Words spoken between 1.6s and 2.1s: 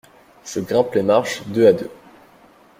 à deux.